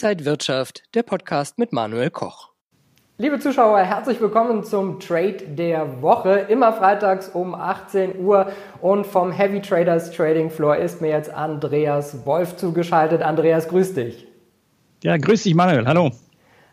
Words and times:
Inside 0.00 0.24
Wirtschaft, 0.26 0.84
der 0.94 1.02
Podcast 1.02 1.58
mit 1.58 1.72
Manuel 1.72 2.10
Koch. 2.10 2.50
Liebe 3.16 3.40
Zuschauer, 3.40 3.80
herzlich 3.80 4.20
willkommen 4.20 4.62
zum 4.62 5.00
Trade 5.00 5.38
der 5.48 6.00
Woche. 6.02 6.46
Immer 6.48 6.72
freitags 6.72 7.28
um 7.30 7.52
18 7.52 8.20
Uhr 8.20 8.52
und 8.80 9.08
vom 9.08 9.32
Heavy 9.32 9.60
Traders 9.60 10.12
Trading 10.12 10.50
Floor 10.50 10.76
ist 10.76 11.00
mir 11.00 11.08
jetzt 11.10 11.30
Andreas 11.30 12.24
Wolf 12.24 12.56
zugeschaltet. 12.56 13.22
Andreas, 13.22 13.66
grüß 13.66 13.94
dich. 13.94 14.28
Ja, 15.02 15.16
grüß 15.16 15.42
dich, 15.42 15.56
Manuel. 15.56 15.84
Hallo. 15.84 16.12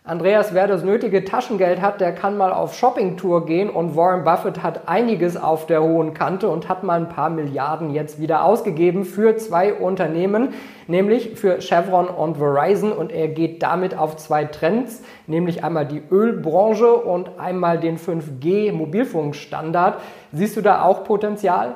Andreas, 0.07 0.53
wer 0.53 0.67
das 0.67 0.83
nötige 0.83 1.25
Taschengeld 1.25 1.81
hat, 1.81 1.99
der 1.99 2.13
kann 2.13 2.37
mal 2.37 2.53
auf 2.53 2.77
Shoppingtour 2.77 3.47
gehen 3.47 3.71
und 3.71 3.95
Warren 3.95 4.23
Buffett 4.23 4.61
hat 4.61 4.87
einiges 4.87 5.35
auf 5.35 5.65
der 5.65 5.81
hohen 5.81 6.13
Kante 6.13 6.47
und 6.47 6.69
hat 6.69 6.83
mal 6.83 6.99
ein 6.99 7.09
paar 7.09 7.31
Milliarden 7.31 7.89
jetzt 7.89 8.21
wieder 8.21 8.43
ausgegeben 8.43 9.03
für 9.03 9.35
zwei 9.37 9.73
Unternehmen, 9.73 10.49
nämlich 10.85 11.31
für 11.31 11.59
Chevron 11.59 12.07
und 12.07 12.37
Verizon 12.37 12.91
und 12.91 13.11
er 13.11 13.29
geht 13.29 13.63
damit 13.63 13.97
auf 13.97 14.15
zwei 14.17 14.45
Trends, 14.45 15.01
nämlich 15.25 15.63
einmal 15.63 15.87
die 15.87 16.03
Ölbranche 16.11 16.93
und 16.93 17.39
einmal 17.39 17.79
den 17.79 17.97
5G 17.97 18.73
Mobilfunkstandard. 18.73 19.99
Siehst 20.31 20.55
du 20.55 20.61
da 20.61 20.83
auch 20.83 21.03
Potenzial? 21.03 21.73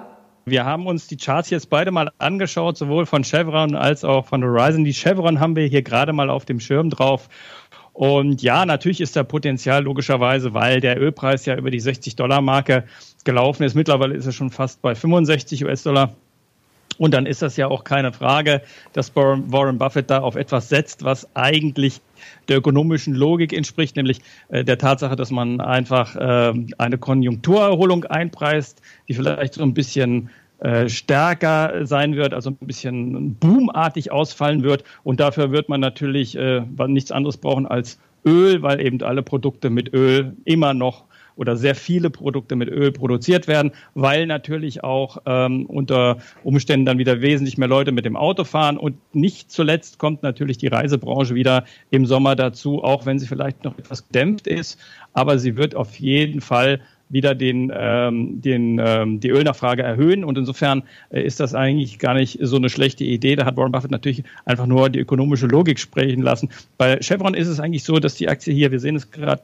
Wir 0.49 0.65
haben 0.65 0.87
uns 0.87 1.07
die 1.07 1.17
Charts 1.17 1.49
jetzt 1.51 1.69
beide 1.69 1.91
mal 1.91 2.11
angeschaut, 2.17 2.77
sowohl 2.77 3.05
von 3.05 3.23
Chevron 3.23 3.75
als 3.75 4.03
auch 4.03 4.25
von 4.25 4.43
Horizon. 4.43 4.83
Die 4.83 4.93
Chevron 4.93 5.39
haben 5.39 5.55
wir 5.55 5.65
hier 5.65 5.83
gerade 5.83 6.11
mal 6.13 6.29
auf 6.29 6.45
dem 6.45 6.59
Schirm 6.59 6.89
drauf. 6.89 7.29
Und 7.99 8.41
ja, 8.41 8.65
natürlich 8.65 9.01
ist 9.01 9.17
da 9.17 9.23
Potenzial 9.23 9.83
logischerweise, 9.83 10.53
weil 10.53 10.79
der 10.79 10.97
Ölpreis 11.01 11.45
ja 11.45 11.57
über 11.57 11.69
die 11.69 11.81
60-Dollar-Marke 11.81 12.85
gelaufen 13.25 13.63
ist. 13.63 13.75
Mittlerweile 13.75 14.15
ist 14.15 14.25
er 14.25 14.31
schon 14.31 14.51
fast 14.51 14.81
bei 14.81 14.95
65 14.95 15.65
US-Dollar. 15.65 16.15
Und 16.97 17.13
dann 17.13 17.25
ist 17.25 17.41
das 17.41 17.57
ja 17.57 17.67
auch 17.67 17.83
keine 17.83 18.13
Frage, 18.13 18.61
dass 18.93 19.13
Warren 19.17 19.77
Buffett 19.77 20.09
da 20.09 20.19
auf 20.19 20.37
etwas 20.37 20.69
setzt, 20.69 21.03
was 21.03 21.27
eigentlich 21.35 21.99
der 22.47 22.59
ökonomischen 22.59 23.15
Logik 23.15 23.51
entspricht, 23.51 23.97
nämlich 23.97 24.21
äh, 24.47 24.63
der 24.63 24.77
Tatsache, 24.77 25.17
dass 25.17 25.29
man 25.29 25.59
einfach 25.59 26.15
äh, 26.15 26.53
eine 26.77 26.97
Konjunkturerholung 26.97 28.05
einpreist, 28.05 28.81
die 29.09 29.13
vielleicht 29.13 29.55
so 29.55 29.63
ein 29.63 29.73
bisschen 29.73 30.29
äh, 30.59 30.89
stärker 30.89 31.85
sein 31.85 32.15
wird, 32.15 32.33
also 32.33 32.49
ein 32.49 32.57
bisschen 32.67 33.35
boomartig 33.35 34.11
ausfallen 34.11 34.63
wird. 34.63 34.83
Und 35.03 35.19
dafür 35.19 35.51
wird 35.51 35.69
man 35.69 35.79
natürlich 35.79 36.37
äh, 36.37 36.61
nichts 36.87 37.11
anderes 37.11 37.37
brauchen 37.37 37.65
als 37.65 37.99
Öl, 38.25 38.61
weil 38.61 38.81
eben 38.81 39.01
alle 39.01 39.23
Produkte 39.23 39.69
mit 39.69 39.93
Öl 39.93 40.35
immer 40.45 40.73
noch 40.73 41.05
oder 41.39 41.55
sehr 41.55 41.73
viele 41.73 42.09
Produkte 42.09 42.57
mit 42.57 42.67
Öl 42.67 42.91
produziert 42.91 43.47
werden, 43.47 43.71
weil 43.93 44.27
natürlich 44.27 44.83
auch 44.83 45.19
ähm, 45.25 45.65
unter 45.67 46.17
Umständen 46.43 46.85
dann 46.85 46.97
wieder 46.97 47.21
wesentlich 47.21 47.57
mehr 47.57 47.69
Leute 47.69 47.93
mit 47.93 48.03
dem 48.03 48.17
Auto 48.17 48.43
fahren. 48.43 48.77
Und 48.77 48.97
nicht 49.15 49.49
zuletzt 49.49 49.99
kommt 49.99 50.21
natürlich 50.21 50.57
die 50.57 50.67
Reisebranche 50.67 51.35
wieder 51.35 51.63
im 51.91 52.05
Sommer 52.05 52.35
dazu, 52.35 52.83
auch 52.83 53.05
wenn 53.05 53.19
sie 53.19 53.27
vielleicht 53.27 53.63
noch 53.63 53.77
etwas 53.79 54.05
gedämpft 54.07 54.47
ist. 54.47 54.77
Aber 55.13 55.39
sie 55.39 55.55
wird 55.55 55.75
auf 55.75 55.97
jeden 55.97 56.41
Fall 56.41 56.81
wieder 57.09 57.35
den, 57.35 57.71
ähm, 57.75 58.41
den, 58.41 58.79
ähm, 58.83 59.19
die 59.19 59.29
Ölnachfrage 59.29 59.83
erhöhen. 59.83 60.23
Und 60.23 60.37
insofern 60.37 60.83
äh, 61.09 61.21
ist 61.21 61.39
das 61.39 61.55
eigentlich 61.55 61.99
gar 61.99 62.13
nicht 62.13 62.39
so 62.41 62.55
eine 62.55 62.69
schlechte 62.69 63.03
Idee. 63.03 63.35
Da 63.35 63.45
hat 63.45 63.57
Warren 63.57 63.71
Buffett 63.71 63.91
natürlich 63.91 64.23
einfach 64.45 64.67
nur 64.67 64.89
die 64.89 64.99
ökonomische 64.99 65.47
Logik 65.47 65.79
sprechen 65.79 66.21
lassen. 66.21 66.49
Bei 66.77 66.99
Chevron 67.01 67.33
ist 67.33 67.47
es 67.47 67.59
eigentlich 67.59 67.83
so, 67.83 67.99
dass 67.99 68.15
die 68.15 68.29
Aktie 68.29 68.53
hier, 68.53 68.71
wir 68.71 68.79
sehen 68.79 68.95
es 68.95 69.11
gerade, 69.11 69.41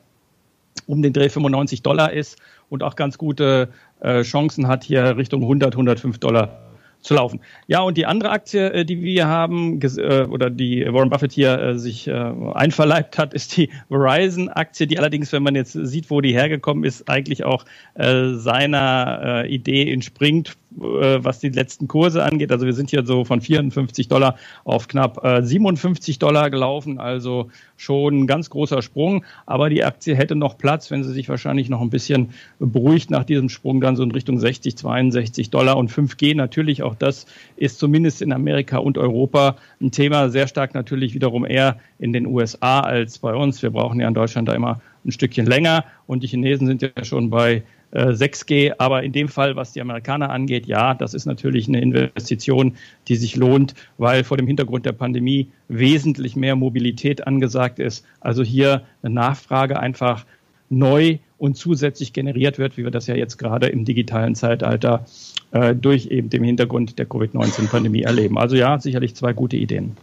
um 0.88 1.02
den 1.02 1.14
Dreh 1.14 1.30
95 1.30 1.82
Dollar 1.82 2.14
ist 2.14 2.38
und 2.70 2.84
auch 2.84 2.96
ganz 2.96 3.18
gute 3.18 3.70
äh, 4.02 4.22
Chancen 4.22 4.68
hat, 4.68 4.84
hier 4.84 5.18
Richtung 5.18 5.42
100, 5.42 5.74
105 5.74 6.20
Dollar 6.20 6.60
zu 7.06 7.14
laufen. 7.14 7.40
Ja, 7.68 7.82
und 7.82 7.98
die 7.98 8.06
andere 8.06 8.32
Aktie, 8.32 8.72
äh, 8.72 8.86
die 8.86 9.02
wir 9.02 9.28
haben, 9.28 9.80
äh, 9.80 10.24
oder 10.24 10.50
die 10.50 10.86
Warren 10.92 11.10
Buffett 11.10 11.32
hier 11.32 11.58
äh, 11.60 11.78
sich 11.78 12.12
einverleibt 12.12 13.18
hat, 13.18 13.34
ist 13.34 13.56
die 13.58 13.70
Verizon-Aktie, 13.90 14.88
die 14.88 14.98
allerdings, 14.98 15.32
wenn 15.32 15.44
man 15.44 15.56
jetzt 15.56 15.74
sieht, 15.74 16.10
wo 16.10 16.22
die 16.22 16.34
hergekommen 16.34 16.84
ist, 16.84 17.10
eigentlich 17.10 17.44
auch 17.44 17.66
seiner 17.96 19.46
Idee 19.48 19.92
entspringt, 19.92 20.58
was 20.76 21.40
die 21.40 21.50
letzten 21.50 21.88
Kurse 21.88 22.24
angeht. 22.24 22.52
Also 22.52 22.66
wir 22.66 22.74
sind 22.74 22.90
hier 22.90 23.06
so 23.06 23.24
von 23.24 23.42
54 23.42 24.08
Dollar 24.08 24.36
auf 24.64 24.88
knapp 24.88 25.22
57 25.44 26.18
Dollar 26.18 26.50
gelaufen, 26.50 27.00
also 27.00 27.50
schon 27.78 28.22
ein 28.22 28.28
ganz 28.28 28.50
großer 28.50 28.82
Sprung. 28.82 29.24
Aber 29.46 29.70
die 29.70 29.84
Aktie 29.84 30.16
hätte 30.16 30.36
noch 30.36 30.58
Platz, 30.58 30.90
wenn 30.90 31.04
sie 31.04 31.14
sich 31.14 31.30
wahrscheinlich 31.30 31.70
noch 31.70 31.82
ein 31.82 31.92
bisschen 31.92 32.32
beruhigt 32.58 33.12
nach 33.12 33.26
diesem 33.26 33.50
Sprung, 33.50 33.80
dann 33.80 33.96
so 33.96 34.04
in 34.04 34.12
Richtung 34.12 34.40
60, 34.40 34.76
62 34.76 35.52
Dollar 35.52 35.78
und 35.78 35.92
5G 35.92 36.36
natürlich 36.36 36.82
auch 36.82 36.96
auch 36.96 37.00
das 37.00 37.26
ist 37.58 37.80
zumindest 37.80 38.22
in 38.22 38.32
Amerika 38.32 38.78
und 38.78 38.98
Europa 38.98 39.58
ein 39.82 39.92
Thema, 39.92 40.30
sehr 40.30 40.48
stark 40.48 40.74
natürlich 40.74 41.14
wiederum 41.14 41.46
eher 41.46 41.78
in 42.00 42.14
den 42.14 42.26
USA 42.26 42.80
als 42.80 43.20
bei 43.20 43.34
uns. 43.34 43.62
Wir 43.62 43.72
brauchen 43.72 44.00
ja 44.00 44.08
in 44.08 44.14
Deutschland 44.14 44.48
da 44.48 44.54
immer 44.54 44.82
ein 45.06 45.12
Stückchen 45.12 45.46
länger 45.46 45.86
und 46.08 46.24
die 46.24 46.28
Chinesen 46.28 46.68
sind 46.68 46.82
ja 46.82 47.04
schon 47.04 47.30
bei 47.30 47.64
6G. 47.94 48.70
Äh, 48.70 48.76
Aber 48.78 49.04
in 49.04 49.12
dem 49.12 49.28
Fall, 49.28 49.56
was 49.56 49.74
die 49.74 49.82
Amerikaner 49.82 50.30
angeht, 50.30 50.66
ja, 50.66 50.94
das 50.94 51.14
ist 51.14 51.26
natürlich 51.26 51.68
eine 51.68 51.82
Investition, 51.82 52.76
die 53.08 53.16
sich 53.16 53.36
lohnt, 53.36 53.74
weil 53.98 54.24
vor 54.24 54.38
dem 54.38 54.48
Hintergrund 54.48 54.86
der 54.86 54.92
Pandemie 54.92 55.50
wesentlich 55.68 56.36
mehr 56.36 56.56
Mobilität 56.56 57.26
angesagt 57.26 57.80
ist. 57.80 58.06
Also 58.20 58.44
hier 58.44 58.84
eine 59.02 59.14
Nachfrage 59.14 59.80
einfach 59.80 60.26
neu 60.70 61.20
und 61.38 61.58
zusätzlich 61.58 62.14
generiert 62.14 62.58
wird, 62.58 62.78
wie 62.78 62.84
wir 62.84 62.92
das 62.92 63.08
ja 63.08 63.16
jetzt 63.16 63.38
gerade 63.38 63.68
im 63.68 63.86
digitalen 63.86 64.36
Zeitalter 64.36 65.06
äh, 65.52 65.76
durch 65.76 66.08
eben 66.08 66.30
den 66.30 66.44
Hintergrund 66.44 66.98
der 66.98 67.06
Covid-19-Pandemie 67.06 68.04
erleben. 68.04 68.38
Also 68.38 68.56
ja, 68.56 68.80
sicherlich 68.80 69.16
zwei 69.16 69.34
gute 69.34 69.58
Ideen. 69.58 69.96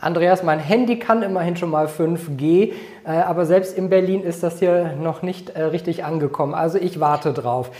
Andreas, 0.00 0.42
mein 0.42 0.58
Handy 0.58 0.98
kann 0.98 1.22
immerhin 1.22 1.56
schon 1.56 1.70
mal 1.70 1.86
5G, 1.86 2.72
äh, 3.04 3.10
aber 3.10 3.46
selbst 3.46 3.76
in 3.76 3.88
Berlin 3.88 4.22
ist 4.22 4.42
das 4.42 4.58
hier 4.58 4.94
noch 5.00 5.22
nicht 5.22 5.50
äh, 5.50 5.64
richtig 5.64 6.04
angekommen. 6.04 6.54
Also 6.54 6.78
ich 6.78 7.00
warte 7.00 7.32
drauf. 7.32 7.70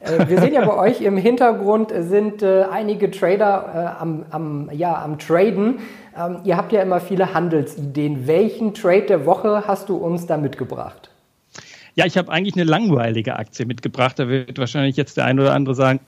Äh, 0.00 0.28
wir 0.28 0.40
sehen 0.40 0.54
ja 0.54 0.64
bei 0.64 0.76
euch 0.76 1.00
im 1.00 1.16
Hintergrund 1.16 1.92
sind 1.96 2.42
äh, 2.42 2.64
einige 2.64 3.10
Trader 3.10 3.96
äh, 3.98 4.02
am, 4.02 4.24
am, 4.30 4.70
ja, 4.72 5.02
am 5.02 5.18
Traden. 5.18 5.80
Ähm, 6.18 6.40
ihr 6.44 6.56
habt 6.56 6.72
ja 6.72 6.82
immer 6.82 7.00
viele 7.00 7.34
Handelsideen. 7.34 8.26
Welchen 8.26 8.74
Trade 8.74 9.02
der 9.02 9.26
Woche 9.26 9.64
hast 9.66 9.88
du 9.88 9.96
uns 9.96 10.26
da 10.26 10.36
mitgebracht? 10.36 11.10
Ja, 11.98 12.06
ich 12.06 12.16
habe 12.16 12.30
eigentlich 12.30 12.54
eine 12.54 12.62
langweilige 12.62 13.34
Aktie 13.34 13.66
mitgebracht. 13.66 14.20
Da 14.20 14.28
wird 14.28 14.56
wahrscheinlich 14.56 14.96
jetzt 14.96 15.16
der 15.16 15.24
ein 15.24 15.40
oder 15.40 15.52
andere 15.52 15.74
sagen, 15.74 15.98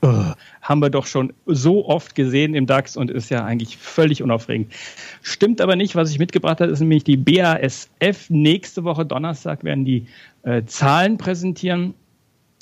haben 0.61 0.81
wir 0.81 0.89
doch 0.89 1.05
schon 1.05 1.33
so 1.45 1.85
oft 1.85 2.15
gesehen 2.15 2.55
im 2.55 2.65
DAX 2.65 2.95
und 2.95 3.11
ist 3.11 3.29
ja 3.29 3.43
eigentlich 3.43 3.75
völlig 3.75 4.23
unaufregend. 4.23 4.71
Stimmt 5.21 5.59
aber 5.59 5.75
nicht. 5.75 5.97
Was 5.97 6.09
ich 6.09 6.17
mitgebracht 6.17 6.61
habe, 6.61 6.71
ist 6.71 6.79
nämlich 6.79 7.03
die 7.03 7.17
BASF. 7.17 8.29
Nächste 8.29 8.85
Woche 8.85 9.05
Donnerstag 9.05 9.65
werden 9.65 9.83
die 9.83 10.07
äh, 10.43 10.63
Zahlen 10.63 11.17
präsentieren. 11.17 11.93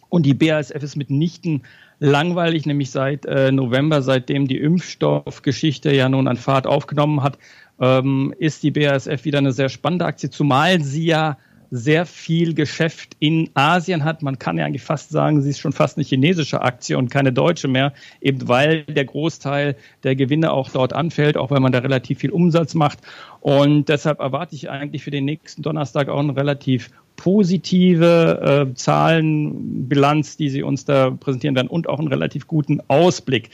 Und 0.09 0.25
die 0.25 0.33
BASF 0.33 0.81
ist 0.81 0.95
mitnichten 0.95 1.61
langweilig, 1.99 2.65
nämlich 2.65 2.89
seit 2.89 3.27
äh, 3.27 3.51
November, 3.51 4.01
seitdem 4.01 4.47
die 4.47 4.57
Impfstoffgeschichte 4.57 5.93
ja 5.93 6.09
nun 6.09 6.27
an 6.27 6.37
Fahrt 6.37 6.65
aufgenommen 6.65 7.21
hat, 7.21 7.37
ähm, 7.79 8.33
ist 8.39 8.63
die 8.63 8.71
BASF 8.71 9.23
wieder 9.23 9.37
eine 9.37 9.51
sehr 9.51 9.69
spannende 9.69 10.05
Aktie, 10.05 10.31
zumal 10.31 10.81
sie 10.81 11.05
ja 11.05 11.37
sehr 11.71 12.05
viel 12.05 12.53
Geschäft 12.53 13.15
in 13.19 13.49
Asien 13.53 14.03
hat. 14.03 14.21
Man 14.21 14.39
kann 14.39 14.57
ja 14.57 14.65
eigentlich 14.65 14.81
fast 14.81 15.09
sagen, 15.09 15.41
sie 15.41 15.49
ist 15.49 15.59
schon 15.59 15.71
fast 15.71 15.97
eine 15.97 16.05
chinesische 16.05 16.61
Aktie 16.61 16.97
und 16.97 17.09
keine 17.09 17.31
deutsche 17.31 17.67
mehr, 17.67 17.93
eben 18.21 18.47
weil 18.47 18.83
der 18.83 19.05
Großteil 19.05 19.75
der 20.03 20.15
Gewinne 20.15 20.51
auch 20.51 20.69
dort 20.69 20.93
anfällt, 20.93 21.37
auch 21.37 21.51
weil 21.51 21.59
man 21.59 21.71
da 21.71 21.79
relativ 21.79 22.19
viel 22.19 22.31
Umsatz 22.31 22.73
macht. 22.73 22.99
Und 23.41 23.89
deshalb 23.89 24.19
erwarte 24.19 24.55
ich 24.55 24.69
eigentlich 24.69 25.03
für 25.03 25.11
den 25.11 25.25
nächsten 25.25 25.61
Donnerstag 25.61 26.09
auch 26.09 26.19
eine 26.19 26.35
relativ 26.35 26.89
positive 27.15 28.67
äh, 28.69 28.73
Zahlenbilanz, 28.73 30.37
die 30.37 30.49
Sie 30.49 30.63
uns 30.63 30.85
da 30.85 31.11
präsentieren 31.11 31.55
werden 31.55 31.67
und 31.67 31.89
auch 31.89 31.99
einen 31.99 32.07
relativ 32.07 32.47
guten 32.47 32.79
Ausblick. 32.87 33.49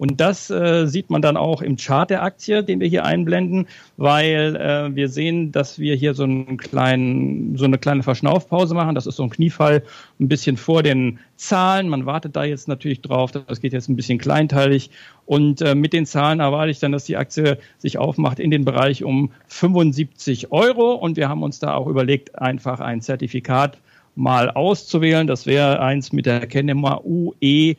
Und 0.00 0.18
das 0.18 0.48
äh, 0.48 0.86
sieht 0.86 1.10
man 1.10 1.20
dann 1.20 1.36
auch 1.36 1.60
im 1.60 1.76
Chart 1.76 2.08
der 2.08 2.22
Aktie, 2.22 2.64
den 2.64 2.80
wir 2.80 2.88
hier 2.88 3.04
einblenden, 3.04 3.66
weil 3.98 4.56
äh, 4.56 4.96
wir 4.96 5.10
sehen, 5.10 5.52
dass 5.52 5.78
wir 5.78 5.94
hier 5.94 6.14
so, 6.14 6.22
einen 6.22 6.56
kleinen, 6.56 7.58
so 7.58 7.66
eine 7.66 7.76
kleine 7.76 8.02
Verschnaufpause 8.02 8.74
machen. 8.74 8.94
Das 8.94 9.06
ist 9.06 9.16
so 9.16 9.24
ein 9.24 9.28
Kniefall 9.28 9.82
ein 10.18 10.26
bisschen 10.26 10.56
vor 10.56 10.82
den 10.82 11.18
Zahlen. 11.36 11.90
Man 11.90 12.06
wartet 12.06 12.34
da 12.34 12.44
jetzt 12.44 12.66
natürlich 12.66 13.02
drauf. 13.02 13.30
Das 13.30 13.60
geht 13.60 13.74
jetzt 13.74 13.90
ein 13.90 13.96
bisschen 13.96 14.16
kleinteilig. 14.16 14.88
Und 15.26 15.60
äh, 15.60 15.74
mit 15.74 15.92
den 15.92 16.06
Zahlen 16.06 16.40
erwarte 16.40 16.70
ich 16.70 16.78
dann, 16.78 16.92
dass 16.92 17.04
die 17.04 17.18
Aktie 17.18 17.58
sich 17.76 17.98
aufmacht 17.98 18.40
in 18.40 18.50
den 18.50 18.64
Bereich 18.64 19.04
um 19.04 19.32
75 19.48 20.50
Euro. 20.50 20.94
Und 20.94 21.18
wir 21.18 21.28
haben 21.28 21.42
uns 21.42 21.58
da 21.58 21.74
auch 21.74 21.88
überlegt, 21.88 22.38
einfach 22.38 22.80
ein 22.80 23.02
Zertifikat 23.02 23.76
mal 24.14 24.48
auszuwählen. 24.50 25.26
Das 25.26 25.44
wäre 25.44 25.80
eins 25.80 26.10
mit 26.10 26.24
der 26.24 26.46
Kennnummer 26.46 27.04
UE 27.04 27.76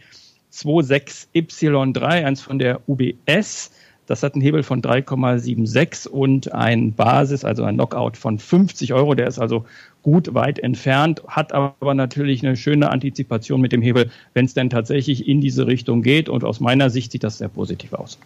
26Y3, 0.51 2.03
eins 2.25 2.41
von 2.41 2.59
der 2.59 2.81
UBS. 2.87 3.71
Das 4.07 4.23
hat 4.23 4.33
einen 4.33 4.41
Hebel 4.41 4.63
von 4.63 4.81
3,76 4.81 6.07
und 6.07 6.51
ein 6.53 6.93
Basis, 6.93 7.45
also 7.45 7.63
ein 7.63 7.75
Knockout 7.75 8.17
von 8.17 8.39
50 8.39 8.93
Euro. 8.93 9.15
Der 9.15 9.27
ist 9.27 9.39
also 9.39 9.65
gut 10.03 10.33
weit 10.33 10.59
entfernt, 10.59 11.21
hat 11.27 11.53
aber 11.53 11.93
natürlich 11.93 12.45
eine 12.45 12.57
schöne 12.57 12.89
Antizipation 12.89 13.61
mit 13.61 13.71
dem 13.71 13.81
Hebel, 13.81 14.11
wenn 14.33 14.45
es 14.45 14.53
denn 14.53 14.69
tatsächlich 14.69 15.27
in 15.27 15.39
diese 15.39 15.67
Richtung 15.67 16.01
geht. 16.01 16.27
Und 16.27 16.43
aus 16.43 16.59
meiner 16.59 16.89
Sicht 16.89 17.11
sieht 17.11 17.23
das 17.23 17.37
sehr 17.37 17.47
positiv 17.47 17.93
aus. 17.93 18.17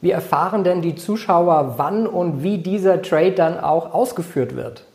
Wie 0.00 0.10
erfahren 0.10 0.64
denn 0.64 0.80
die 0.82 0.94
Zuschauer, 0.94 1.74
wann 1.76 2.06
und 2.06 2.42
wie 2.42 2.58
dieser 2.58 3.02
Trade 3.02 3.32
dann 3.32 3.60
auch 3.60 3.92
ausgeführt 3.92 4.56
wird? 4.56 4.87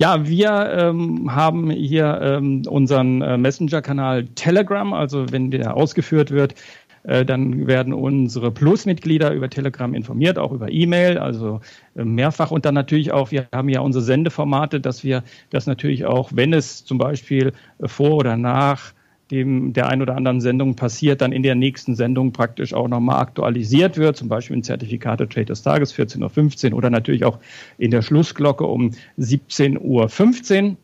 Ja, 0.00 0.26
wir 0.26 0.50
ähm, 0.78 1.34
haben 1.34 1.70
hier 1.70 2.20
ähm, 2.22 2.62
unseren 2.66 3.20
äh, 3.20 3.36
Messenger-Kanal 3.36 4.28
Telegram. 4.34 4.94
Also 4.94 5.30
wenn 5.30 5.50
der 5.50 5.76
ausgeführt 5.76 6.30
wird, 6.30 6.54
äh, 7.02 7.22
dann 7.22 7.66
werden 7.66 7.92
unsere 7.92 8.50
Plus-Mitglieder 8.50 9.34
über 9.34 9.50
Telegram 9.50 9.92
informiert, 9.92 10.38
auch 10.38 10.52
über 10.52 10.72
E-Mail, 10.72 11.18
also 11.18 11.60
äh, 11.96 12.04
mehrfach. 12.04 12.50
Und 12.50 12.64
dann 12.64 12.72
natürlich 12.72 13.12
auch, 13.12 13.30
wir 13.30 13.46
haben 13.52 13.68
ja 13.68 13.80
unsere 13.80 14.02
Sendeformate, 14.02 14.80
dass 14.80 15.04
wir 15.04 15.22
das 15.50 15.66
natürlich 15.66 16.06
auch, 16.06 16.30
wenn 16.32 16.54
es 16.54 16.82
zum 16.82 16.96
Beispiel 16.96 17.52
äh, 17.78 17.86
vor 17.86 18.12
oder 18.16 18.38
nach 18.38 18.94
dem 19.30 19.72
der 19.72 19.88
ein 19.88 20.02
oder 20.02 20.16
anderen 20.16 20.40
Sendung 20.40 20.74
passiert, 20.74 21.20
dann 21.20 21.32
in 21.32 21.42
der 21.42 21.54
nächsten 21.54 21.94
Sendung 21.94 22.32
praktisch 22.32 22.74
auch 22.74 22.88
nochmal 22.88 23.20
aktualisiert 23.20 23.96
wird, 23.96 24.16
zum 24.16 24.28
Beispiel 24.28 24.56
in 24.56 24.62
Zertifikate 24.62 25.28
Trade 25.28 25.46
des 25.46 25.62
Tages 25.62 25.94
14.15 25.94 26.70
Uhr 26.70 26.78
oder 26.78 26.90
natürlich 26.90 27.24
auch 27.24 27.38
in 27.78 27.90
der 27.90 28.02
Schlussglocke 28.02 28.64
um 28.64 28.92
17.15 29.18 30.70
Uhr. 30.70 30.76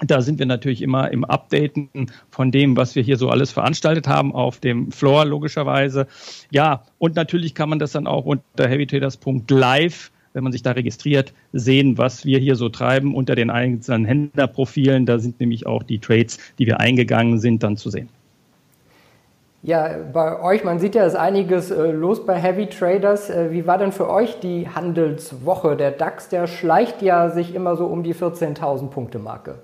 Da 0.00 0.22
sind 0.22 0.40
wir 0.40 0.46
natürlich 0.46 0.82
immer 0.82 1.10
im 1.12 1.24
Updaten 1.24 2.10
von 2.30 2.50
dem, 2.50 2.76
was 2.76 2.96
wir 2.96 3.02
hier 3.02 3.16
so 3.16 3.30
alles 3.30 3.52
veranstaltet 3.52 4.08
haben 4.08 4.34
auf 4.34 4.58
dem 4.58 4.90
Floor 4.90 5.24
logischerweise. 5.24 6.08
Ja, 6.50 6.82
und 6.98 7.14
natürlich 7.14 7.54
kann 7.54 7.68
man 7.68 7.78
das 7.78 7.92
dann 7.92 8.08
auch 8.08 8.24
unter 8.24 8.68
heavytraders.live 8.68 10.10
wenn 10.34 10.42
man 10.42 10.52
sich 10.52 10.62
da 10.62 10.72
registriert, 10.72 11.32
sehen, 11.52 11.96
was 11.96 12.26
wir 12.26 12.38
hier 12.38 12.56
so 12.56 12.68
treiben 12.68 13.14
unter 13.14 13.34
den 13.34 13.50
einzelnen 13.50 14.04
Händlerprofilen. 14.04 15.06
Da 15.06 15.18
sind 15.18 15.40
nämlich 15.40 15.66
auch 15.66 15.82
die 15.82 16.00
Trades, 16.00 16.38
die 16.58 16.66
wir 16.66 16.80
eingegangen 16.80 17.38
sind, 17.38 17.62
dann 17.62 17.76
zu 17.76 17.88
sehen. 17.88 18.08
Ja, 19.62 19.88
bei 20.12 20.42
euch, 20.42 20.62
man 20.62 20.78
sieht 20.78 20.94
ja, 20.94 21.06
ist 21.06 21.14
einiges 21.14 21.70
äh, 21.70 21.90
los 21.90 22.26
bei 22.26 22.34
Heavy 22.34 22.66
Traders. 22.66 23.30
Äh, 23.30 23.50
wie 23.50 23.66
war 23.66 23.78
denn 23.78 23.92
für 23.92 24.10
euch 24.10 24.38
die 24.40 24.68
Handelswoche? 24.68 25.74
Der 25.76 25.90
DAX, 25.90 26.28
der 26.28 26.46
schleicht 26.46 27.00
ja 27.00 27.30
sich 27.30 27.54
immer 27.54 27.74
so 27.76 27.86
um 27.86 28.02
die 28.02 28.14
14.000 28.14 28.88
Punkte 28.88 29.18
Marke. 29.18 29.60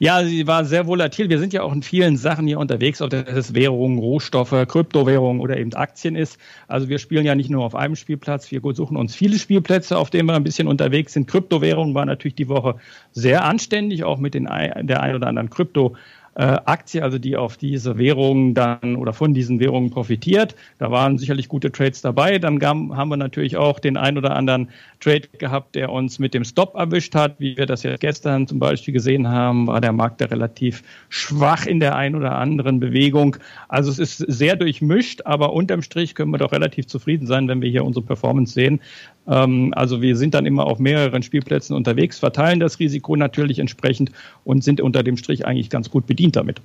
Ja, 0.00 0.24
sie 0.24 0.46
war 0.46 0.64
sehr 0.64 0.86
volatil. 0.86 1.28
Wir 1.28 1.40
sind 1.40 1.52
ja 1.52 1.62
auch 1.62 1.72
in 1.72 1.82
vielen 1.82 2.16
Sachen 2.16 2.46
hier 2.46 2.58
unterwegs, 2.58 3.02
ob 3.02 3.10
das 3.10 3.54
Währungen, 3.54 3.98
Rohstoffe, 3.98 4.54
Kryptowährungen 4.68 5.40
oder 5.40 5.56
eben 5.56 5.72
Aktien 5.74 6.14
ist. 6.14 6.38
Also 6.68 6.88
wir 6.88 6.98
spielen 6.98 7.26
ja 7.26 7.34
nicht 7.34 7.50
nur 7.50 7.64
auf 7.64 7.74
einem 7.74 7.96
Spielplatz. 7.96 8.50
Wir 8.52 8.60
suchen 8.74 8.96
uns 8.96 9.16
viele 9.16 9.38
Spielplätze, 9.38 9.98
auf 9.98 10.10
denen 10.10 10.28
wir 10.28 10.34
ein 10.34 10.44
bisschen 10.44 10.68
unterwegs 10.68 11.14
sind. 11.14 11.26
Kryptowährungen 11.26 11.94
war 11.94 12.06
natürlich 12.06 12.36
die 12.36 12.48
Woche 12.48 12.76
sehr 13.12 13.44
anständig, 13.44 14.04
auch 14.04 14.18
mit 14.18 14.34
den, 14.34 14.44
der 14.44 15.02
ein 15.02 15.16
oder 15.16 15.26
anderen 15.26 15.50
Krypto 15.50 15.96
Aktie, 16.42 17.02
also 17.02 17.18
die 17.18 17.36
auf 17.36 17.56
diese 17.56 17.98
Währungen 17.98 18.54
dann 18.54 18.94
oder 18.96 19.12
von 19.12 19.34
diesen 19.34 19.58
Währungen 19.58 19.90
profitiert. 19.90 20.54
Da 20.78 20.90
waren 20.90 21.18
sicherlich 21.18 21.48
gute 21.48 21.72
Trades 21.72 22.00
dabei. 22.00 22.38
Dann 22.38 22.62
haben 22.62 23.08
wir 23.08 23.16
natürlich 23.16 23.56
auch 23.56 23.80
den 23.80 23.96
ein 23.96 24.16
oder 24.16 24.36
anderen 24.36 24.68
Trade 25.00 25.22
gehabt, 25.38 25.74
der 25.74 25.90
uns 25.90 26.20
mit 26.20 26.34
dem 26.34 26.44
Stop 26.44 26.76
erwischt 26.76 27.16
hat. 27.16 27.40
Wie 27.40 27.56
wir 27.56 27.66
das 27.66 27.82
ja 27.82 27.96
gestern 27.96 28.46
zum 28.46 28.60
Beispiel 28.60 28.94
gesehen 28.94 29.26
haben, 29.26 29.66
war 29.66 29.80
der 29.80 29.92
Markt 29.92 30.20
da 30.20 30.26
relativ 30.26 30.84
schwach 31.08 31.66
in 31.66 31.80
der 31.80 31.96
ein 31.96 32.14
oder 32.14 32.36
anderen 32.36 32.78
Bewegung. 32.78 33.36
Also 33.68 33.90
es 33.90 33.98
ist 33.98 34.18
sehr 34.18 34.54
durchmischt, 34.54 35.22
aber 35.24 35.52
unterm 35.52 35.82
Strich 35.82 36.14
können 36.14 36.30
wir 36.30 36.38
doch 36.38 36.52
relativ 36.52 36.86
zufrieden 36.86 37.26
sein, 37.26 37.48
wenn 37.48 37.62
wir 37.62 37.70
hier 37.70 37.84
unsere 37.84 38.04
Performance 38.04 38.52
sehen. 38.52 38.80
Ähm, 39.26 39.72
also 39.76 40.02
wir 40.02 40.16
sind 40.16 40.34
dann 40.34 40.46
immer 40.46 40.66
auf 40.66 40.78
mehreren 40.78 41.22
Spielplätzen 41.22 41.76
unterwegs, 41.76 42.18
verteilen 42.18 42.60
das 42.60 42.78
Risiko 42.78 43.16
natürlich 43.16 43.58
entsprechend 43.58 44.10
und 44.44 44.64
sind 44.64 44.80
unter 44.80 45.02
dem 45.02 45.16
Strich 45.16 45.46
eigentlich 45.46 45.70
ganz 45.70 45.90
gut 45.90 46.06
bedient 46.06 46.27
damit. 46.36 46.60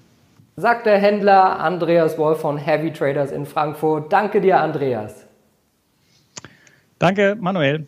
Sagt 0.56 0.86
der 0.86 1.00
Händler 1.00 1.60
Andreas 1.60 2.18
Wolf 2.18 2.40
von 2.40 2.58
Heavy 2.58 2.94
Traders 2.94 3.32
in 3.32 3.46
Frankfurt. 3.46 4.14
Danke 4.14 4.40
dir, 4.40 4.60
Andreas. 4.60 5.26
Danke, 7.00 7.36
Manuel. 7.40 7.88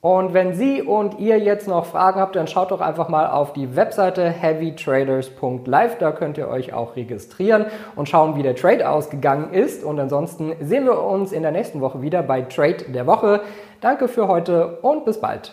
Und 0.00 0.34
wenn 0.34 0.54
Sie 0.54 0.82
und 0.82 1.18
ihr 1.18 1.38
jetzt 1.38 1.66
noch 1.66 1.84
Fragen 1.84 2.20
habt, 2.20 2.36
dann 2.36 2.46
schaut 2.46 2.70
doch 2.70 2.80
einfach 2.80 3.08
mal 3.08 3.26
auf 3.26 3.52
die 3.52 3.74
Webseite 3.74 4.30
heavytraders.live. 4.30 5.98
Da 5.98 6.12
könnt 6.12 6.38
ihr 6.38 6.48
euch 6.48 6.72
auch 6.72 6.94
registrieren 6.94 7.66
und 7.96 8.08
schauen, 8.08 8.36
wie 8.36 8.42
der 8.42 8.54
Trade 8.54 8.88
ausgegangen 8.88 9.52
ist. 9.52 9.82
Und 9.82 9.98
ansonsten 9.98 10.52
sehen 10.60 10.84
wir 10.84 11.02
uns 11.02 11.32
in 11.32 11.42
der 11.42 11.50
nächsten 11.50 11.80
Woche 11.80 12.02
wieder 12.02 12.22
bei 12.22 12.42
Trade 12.42 12.84
der 12.88 13.06
Woche. 13.06 13.40
Danke 13.80 14.06
für 14.06 14.28
heute 14.28 14.78
und 14.82 15.04
bis 15.04 15.20
bald. 15.20 15.52